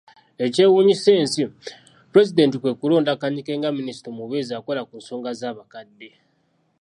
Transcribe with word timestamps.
Ekyewuunyisa 0.45 1.09
ensi, 1.21 1.41
Pulezidenti 2.11 2.55
kwe 2.61 2.71
kulonda 2.79 3.19
Kanyike 3.21 3.51
nga 3.59 3.69
minisita 3.77 4.07
omubeezi 4.13 4.51
akola 4.55 4.81
ku 4.87 4.93
nsonga 4.99 5.31
z’abakadde. 5.39 6.09